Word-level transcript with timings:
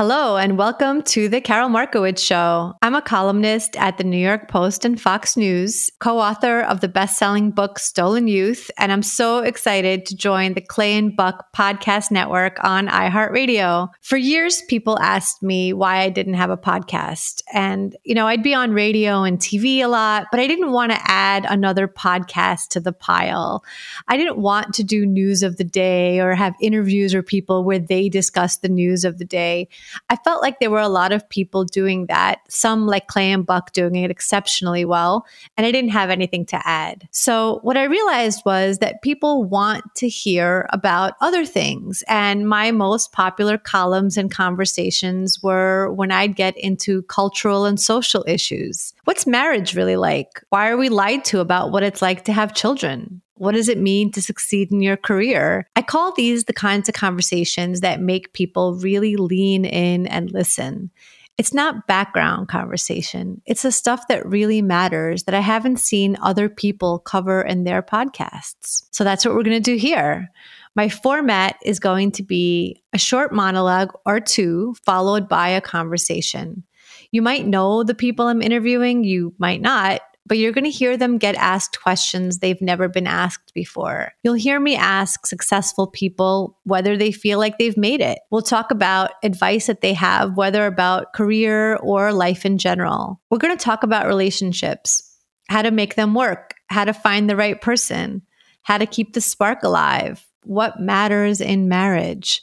Hello, 0.00 0.38
and 0.38 0.56
welcome 0.56 1.02
to 1.02 1.28
the 1.28 1.42
Karol 1.42 1.68
Markowicz 1.68 2.20
Show. 2.20 2.74
I'm 2.80 2.94
a 2.94 3.02
columnist 3.02 3.76
at 3.76 3.98
the 3.98 4.04
New 4.04 4.16
York 4.16 4.48
Post 4.48 4.86
and 4.86 4.98
Fox 4.98 5.36
News, 5.36 5.90
co 5.98 6.18
author 6.18 6.62
of 6.62 6.80
the 6.80 6.88
best 6.88 7.18
selling 7.18 7.50
book 7.50 7.78
Stolen 7.78 8.26
Youth, 8.26 8.70
and 8.78 8.92
I'm 8.92 9.02
so 9.02 9.40
excited 9.40 10.06
to 10.06 10.16
join 10.16 10.54
the 10.54 10.62
Clay 10.62 10.96
and 10.96 11.14
Buck 11.14 11.52
podcast 11.54 12.10
network 12.10 12.56
on 12.64 12.88
iHeartRadio. 12.88 13.90
For 14.00 14.16
years, 14.16 14.62
people 14.68 14.98
asked 15.00 15.42
me 15.42 15.74
why 15.74 15.98
I 15.98 16.08
didn't 16.08 16.32
have 16.32 16.48
a 16.48 16.56
podcast. 16.56 17.42
And, 17.52 17.94
you 18.02 18.14
know, 18.14 18.26
I'd 18.26 18.42
be 18.42 18.54
on 18.54 18.72
radio 18.72 19.22
and 19.22 19.38
TV 19.38 19.80
a 19.80 19.86
lot, 19.88 20.28
but 20.30 20.40
I 20.40 20.46
didn't 20.46 20.72
want 20.72 20.92
to 20.92 21.10
add 21.10 21.44
another 21.46 21.86
podcast 21.86 22.68
to 22.68 22.80
the 22.80 22.94
pile. 22.94 23.62
I 24.08 24.16
didn't 24.16 24.38
want 24.38 24.72
to 24.76 24.82
do 24.82 25.04
news 25.04 25.42
of 25.42 25.58
the 25.58 25.64
day 25.64 26.20
or 26.20 26.34
have 26.34 26.54
interviews 26.58 27.14
or 27.14 27.22
people 27.22 27.64
where 27.64 27.78
they 27.78 28.08
discuss 28.08 28.56
the 28.56 28.70
news 28.70 29.04
of 29.04 29.18
the 29.18 29.26
day. 29.26 29.68
I 30.08 30.16
felt 30.16 30.42
like 30.42 30.60
there 30.60 30.70
were 30.70 30.80
a 30.80 30.88
lot 30.88 31.12
of 31.12 31.28
people 31.28 31.64
doing 31.64 32.06
that, 32.06 32.40
some 32.48 32.86
like 32.86 33.06
Clay 33.06 33.32
and 33.32 33.46
Buck 33.46 33.72
doing 33.72 33.96
it 33.96 34.10
exceptionally 34.10 34.84
well, 34.84 35.26
and 35.56 35.66
I 35.66 35.72
didn't 35.72 35.90
have 35.90 36.10
anything 36.10 36.46
to 36.46 36.66
add. 36.66 37.08
So 37.10 37.60
what 37.62 37.76
I 37.76 37.84
realized 37.84 38.42
was 38.44 38.78
that 38.78 39.02
people 39.02 39.44
want 39.44 39.84
to 39.96 40.08
hear 40.08 40.66
about 40.70 41.14
other 41.20 41.44
things. 41.44 42.02
And 42.08 42.48
my 42.48 42.70
most 42.70 43.12
popular 43.12 43.58
columns 43.58 44.16
and 44.16 44.30
conversations 44.30 45.42
were 45.42 45.92
when 45.92 46.10
I'd 46.10 46.36
get 46.36 46.56
into 46.56 47.02
cultural 47.02 47.64
and 47.64 47.78
social 47.78 48.24
issues. 48.26 48.92
What's 49.04 49.26
marriage 49.26 49.74
really 49.74 49.96
like? 49.96 50.42
Why 50.50 50.68
are 50.68 50.76
we 50.76 50.88
lied 50.88 51.24
to 51.26 51.40
about 51.40 51.72
what 51.72 51.82
it's 51.82 52.02
like 52.02 52.24
to 52.24 52.32
have 52.32 52.54
children? 52.54 53.19
What 53.40 53.54
does 53.54 53.70
it 53.70 53.78
mean 53.78 54.12
to 54.12 54.20
succeed 54.20 54.70
in 54.70 54.82
your 54.82 54.98
career? 54.98 55.66
I 55.74 55.80
call 55.80 56.12
these 56.12 56.44
the 56.44 56.52
kinds 56.52 56.90
of 56.90 56.94
conversations 56.94 57.80
that 57.80 57.98
make 57.98 58.34
people 58.34 58.74
really 58.74 59.16
lean 59.16 59.64
in 59.64 60.06
and 60.08 60.30
listen. 60.30 60.90
It's 61.38 61.54
not 61.54 61.86
background 61.86 62.48
conversation. 62.48 63.40
It's 63.46 63.62
the 63.62 63.72
stuff 63.72 64.08
that 64.08 64.26
really 64.26 64.60
matters 64.60 65.22
that 65.22 65.34
I 65.34 65.40
haven't 65.40 65.78
seen 65.78 66.18
other 66.20 66.50
people 66.50 66.98
cover 66.98 67.40
in 67.40 67.64
their 67.64 67.80
podcasts. 67.80 68.82
So 68.90 69.04
that's 69.04 69.24
what 69.24 69.34
we're 69.34 69.42
going 69.42 69.56
to 69.56 69.72
do 69.72 69.78
here. 69.78 70.28
My 70.76 70.90
format 70.90 71.56
is 71.64 71.80
going 71.80 72.12
to 72.12 72.22
be 72.22 72.82
a 72.92 72.98
short 72.98 73.32
monologue 73.32 73.94
or 74.04 74.20
two, 74.20 74.74
followed 74.84 75.30
by 75.30 75.48
a 75.48 75.62
conversation. 75.62 76.62
You 77.10 77.22
might 77.22 77.46
know 77.46 77.84
the 77.84 77.94
people 77.94 78.26
I'm 78.26 78.42
interviewing, 78.42 79.02
you 79.04 79.32
might 79.38 79.62
not 79.62 80.02
but 80.30 80.38
you're 80.38 80.52
going 80.52 80.62
to 80.62 80.70
hear 80.70 80.96
them 80.96 81.18
get 81.18 81.34
asked 81.34 81.82
questions 81.82 82.38
they've 82.38 82.62
never 82.62 82.86
been 82.86 83.08
asked 83.08 83.52
before. 83.52 84.12
You'll 84.22 84.34
hear 84.34 84.60
me 84.60 84.76
ask 84.76 85.26
successful 85.26 85.88
people 85.88 86.56
whether 86.62 86.96
they 86.96 87.10
feel 87.10 87.40
like 87.40 87.58
they've 87.58 87.76
made 87.76 88.00
it. 88.00 88.20
We'll 88.30 88.42
talk 88.42 88.70
about 88.70 89.10
advice 89.24 89.66
that 89.66 89.80
they 89.80 89.92
have, 89.94 90.36
whether 90.36 90.66
about 90.66 91.14
career 91.14 91.74
or 91.78 92.12
life 92.12 92.46
in 92.46 92.58
general. 92.58 93.20
We're 93.28 93.38
going 93.38 93.58
to 93.58 93.64
talk 93.64 93.82
about 93.82 94.06
relationships, 94.06 95.02
how 95.48 95.62
to 95.62 95.72
make 95.72 95.96
them 95.96 96.14
work, 96.14 96.54
how 96.68 96.84
to 96.84 96.94
find 96.94 97.28
the 97.28 97.34
right 97.34 97.60
person, 97.60 98.22
how 98.62 98.78
to 98.78 98.86
keep 98.86 99.14
the 99.14 99.20
spark 99.20 99.64
alive, 99.64 100.24
what 100.44 100.78
matters 100.78 101.40
in 101.40 101.68
marriage 101.68 102.40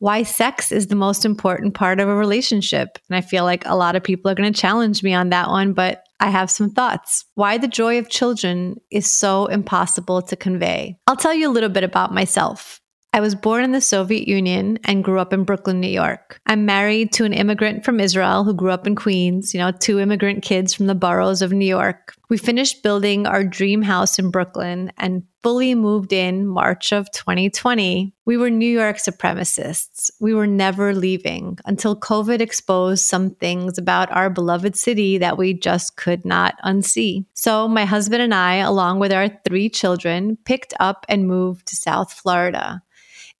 why 0.00 0.22
sex 0.22 0.72
is 0.72 0.86
the 0.86 0.94
most 0.94 1.26
important 1.26 1.74
part 1.74 2.00
of 2.00 2.08
a 2.08 2.14
relationship. 2.14 2.98
And 3.10 3.16
I 3.16 3.20
feel 3.20 3.44
like 3.44 3.66
a 3.66 3.76
lot 3.76 3.96
of 3.96 4.02
people 4.02 4.30
are 4.30 4.34
going 4.34 4.50
to 4.50 4.58
challenge 4.58 5.02
me 5.02 5.12
on 5.12 5.28
that 5.28 5.48
one, 5.48 5.74
but 5.74 6.04
I 6.20 6.28
have 6.28 6.50
some 6.50 6.70
thoughts. 6.70 7.24
Why 7.34 7.58
the 7.58 7.66
joy 7.66 7.98
of 7.98 8.10
children 8.10 8.76
is 8.90 9.10
so 9.10 9.46
impossible 9.46 10.22
to 10.22 10.36
convey. 10.36 10.96
I'll 11.06 11.16
tell 11.16 11.34
you 11.34 11.48
a 11.48 11.52
little 11.52 11.70
bit 11.70 11.82
about 11.82 12.14
myself. 12.14 12.79
I 13.12 13.18
was 13.18 13.34
born 13.34 13.64
in 13.64 13.72
the 13.72 13.80
Soviet 13.80 14.28
Union 14.28 14.78
and 14.84 15.02
grew 15.02 15.18
up 15.18 15.32
in 15.32 15.42
Brooklyn, 15.42 15.80
New 15.80 15.88
York. 15.88 16.40
I'm 16.46 16.64
married 16.64 17.12
to 17.14 17.24
an 17.24 17.32
immigrant 17.32 17.84
from 17.84 17.98
Israel 17.98 18.44
who 18.44 18.54
grew 18.54 18.70
up 18.70 18.86
in 18.86 18.94
Queens, 18.94 19.52
you 19.52 19.58
know, 19.58 19.72
two 19.72 19.98
immigrant 19.98 20.44
kids 20.44 20.72
from 20.74 20.86
the 20.86 20.94
boroughs 20.94 21.42
of 21.42 21.52
New 21.52 21.66
York. 21.66 22.14
We 22.28 22.38
finished 22.38 22.84
building 22.84 23.26
our 23.26 23.42
dream 23.42 23.82
house 23.82 24.20
in 24.20 24.30
Brooklyn 24.30 24.92
and 24.96 25.24
fully 25.42 25.74
moved 25.74 26.12
in 26.12 26.46
March 26.46 26.92
of 26.92 27.10
2020. 27.10 28.14
We 28.26 28.36
were 28.36 28.50
New 28.50 28.70
York 28.70 28.98
supremacists. 28.98 30.10
We 30.20 30.32
were 30.32 30.46
never 30.46 30.94
leaving 30.94 31.58
until 31.64 31.98
COVID 31.98 32.40
exposed 32.40 33.06
some 33.06 33.30
things 33.34 33.76
about 33.76 34.12
our 34.12 34.30
beloved 34.30 34.76
city 34.76 35.18
that 35.18 35.36
we 35.36 35.54
just 35.54 35.96
could 35.96 36.24
not 36.24 36.54
unsee. 36.64 37.24
So, 37.34 37.66
my 37.66 37.86
husband 37.86 38.22
and 38.22 38.34
I, 38.34 38.56
along 38.56 39.00
with 39.00 39.12
our 39.12 39.28
three 39.44 39.68
children, 39.68 40.38
picked 40.44 40.74
up 40.78 41.04
and 41.08 41.26
moved 41.26 41.66
to 41.68 41.76
South 41.76 42.12
Florida. 42.12 42.82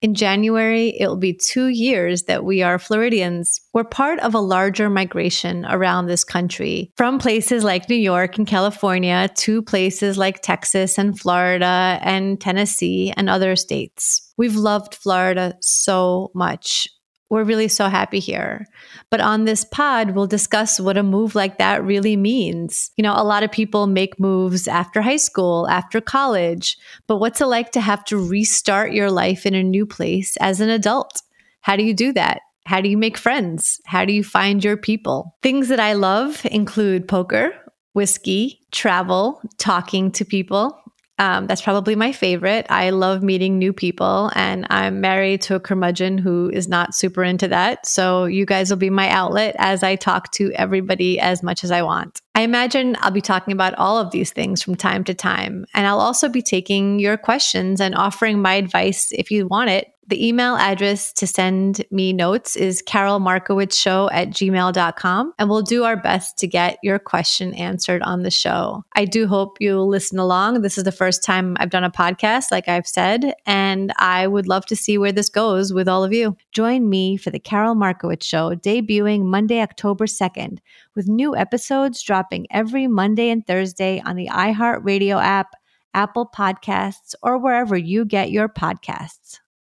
In 0.03 0.15
January, 0.15 0.99
it 0.99 1.07
will 1.09 1.17
be 1.17 1.35
two 1.35 1.69
years 1.69 2.23
that 2.23 2.43
we 2.43 2.63
are 2.63 2.79
Floridians. 2.79 3.61
We're 3.75 3.85
part 3.85 4.19
of 4.21 4.35
a 4.35 4.41
larger 4.41 4.89
migration 4.89 5.67
around 5.67 6.07
this 6.07 6.25
country 6.25 6.91
from 6.97 7.19
places 7.19 7.65
like 7.65 7.89
New 7.89 7.97
York 7.97 8.39
and 8.39 8.47
California 8.47 9.29
to 9.37 9.61
places 9.61 10.17
like 10.17 10.41
Texas 10.41 10.97
and 10.97 11.19
Florida 11.19 11.99
and 12.01 12.41
Tennessee 12.41 13.13
and 13.15 13.29
other 13.29 13.57
states. 13.57 14.33
We've 14.39 14.57
loved 14.57 14.95
Florida 14.95 15.55
so 15.61 16.31
much 16.35 16.89
we're 17.31 17.45
really 17.45 17.69
so 17.69 17.89
happy 17.89 18.19
here. 18.19 18.67
But 19.09 19.21
on 19.21 19.45
this 19.45 19.65
pod, 19.65 20.11
we'll 20.11 20.27
discuss 20.27 20.81
what 20.81 20.97
a 20.97 21.03
move 21.03 21.35
like 21.35 21.59
that 21.59 21.85
really 21.85 22.17
means. 22.17 22.91
You 22.97 23.03
know, 23.03 23.15
a 23.17 23.25
lot 23.25 23.45
of 23.45 23.53
people 23.53 23.87
make 23.87 24.21
moves 24.21 24.67
after 24.67 25.01
high 25.01 25.17
school, 25.17 25.69
after 25.69 26.01
college, 26.01 26.77
but 27.07 27.19
what's 27.19 27.41
it 27.41 27.47
like 27.47 27.71
to 27.73 27.81
have 27.81 28.05
to 28.07 28.19
restart 28.19 28.93
your 28.93 29.11
life 29.11 29.47
in 29.47 29.55
a 29.55 29.63
new 29.63 29.87
place 29.87 30.37
as 30.39 30.61
an 30.61 30.69
adult? 30.69 31.23
How 31.61 31.77
do 31.77 31.85
you 31.85 31.95
do 31.95 32.13
that? 32.15 32.41
How 32.67 32.81
do 32.81 32.89
you 32.89 32.99
make 32.99 33.17
friends? 33.17 33.81
How 33.87 34.05
do 34.05 34.13
you 34.13 34.25
find 34.25 34.63
your 34.63 34.77
people? 34.77 35.37
Things 35.43 35.69
that 35.69 35.81
I 35.81 35.95
love 35.95 36.45
include 36.47 37.09
poker, 37.09 37.53
whiskey, 37.95 38.61
travel, 38.73 39.41
talking 39.59 40.11
to 40.13 40.25
people, 40.25 40.77
um, 41.21 41.47
that's 41.47 41.61
probably 41.61 41.95
my 41.95 42.13
favorite. 42.13 42.65
I 42.71 42.89
love 42.89 43.23
meeting 43.23 43.59
new 43.59 43.75
people, 43.75 44.33
and 44.35 44.67
I'm 44.71 45.03
married 45.03 45.43
to 45.43 45.55
a 45.55 45.61
curmudgeon 45.61 46.17
who 46.17 46.49
is 46.49 46.67
not 46.67 46.95
super 46.95 47.23
into 47.23 47.47
that. 47.49 47.87
So, 47.87 48.25
you 48.25 48.47
guys 48.47 48.71
will 48.71 48.79
be 48.79 48.89
my 48.89 49.11
outlet 49.11 49.55
as 49.59 49.83
I 49.83 49.97
talk 49.97 50.33
to 50.33 50.51
everybody 50.53 51.21
as 51.21 51.43
much 51.43 51.63
as 51.63 51.71
I 51.71 51.83
want. 51.83 52.23
I 52.35 52.41
imagine 52.41 52.97
I'll 53.01 53.11
be 53.11 53.21
talking 53.21 53.53
about 53.53 53.75
all 53.75 53.99
of 53.99 54.13
these 54.13 54.33
things 54.33 54.63
from 54.63 54.77
time 54.77 55.05
to 55.05 55.15
time, 55.15 55.67
and 55.75 55.87
I'll 55.87 56.01
also 56.01 56.27
be 56.27 56.41
taking 56.41 56.99
your 56.99 57.19
questions 57.19 57.83
and 57.83 57.95
offering 57.95 58.41
my 58.41 58.55
advice 58.55 59.13
if 59.13 59.31
you 59.31 59.47
want 59.47 59.69
it 59.69 59.93
the 60.11 60.27
email 60.27 60.57
address 60.57 61.13
to 61.15 61.27
send 61.27 61.85
me 61.91 62.13
notes 62.13 62.57
is 62.57 62.83
karolmarkowiczshow 62.83 64.11
at 64.13 64.31
gmail.com, 64.31 65.33
and 65.39 65.49
we'll 65.49 65.63
do 65.63 65.85
our 65.85 65.97
best 65.97 66.37
to 66.39 66.47
get 66.47 66.79
your 66.83 66.99
question 66.99 67.55
answered 67.55 68.03
on 68.03 68.23
the 68.23 68.31
show. 68.31 68.85
I 68.95 69.07
do 69.07 69.27
hope 69.27 69.57
you'll 69.61 69.89
listen 69.89 70.19
along. 70.19 70.61
This 70.61 70.77
is 70.77 70.85
the 70.85 70.93
first 70.93 71.25
time 71.25 71.57
I've 71.59 71.71
done 71.71 71.85
a 71.85 71.91
podcast, 71.91 72.51
like 72.51 72.69
I've 72.69 72.87
said, 72.87 73.35
and 73.47 73.93
I 73.97 74.27
would 74.27 74.47
love 74.47 74.67
to 74.67 74.77
see 74.77 74.99
where 74.99 75.13
this 75.13 75.29
goes 75.29 75.73
with 75.73 75.89
all 75.89 76.05
of 76.05 76.13
you. 76.13 76.37
Join 76.53 76.91
me 76.91 77.17
for 77.17 77.31
the 77.31 77.39
Karol 77.39 77.75
Markowicz 77.75 78.25
Show, 78.25 78.55
debuting 78.55 79.23
Monday, 79.25 79.61
October 79.61 80.07
2nd, 80.07 80.59
with 80.95 81.09
new 81.09 81.35
episodes 81.35 82.03
dropping 82.03 82.47
every 82.51 82.87
Monday 82.87 83.31
and 83.31 83.47
Thursday 83.47 84.03
on 84.05 84.17
the 84.17 84.29
iHeartRadio 84.29 85.23
app, 85.23 85.55
Apple 85.95 86.31
Podcasts, 86.33 87.15
or 87.23 87.39
wherever 87.39 87.77
you 87.77 88.05
get 88.05 88.31
your 88.31 88.49
podcasts. 88.49 89.40